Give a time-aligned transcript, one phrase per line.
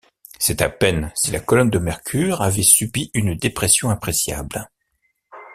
[0.39, 4.67] C’est à peine si la colonne de mercure avait subi une dépression appréciable.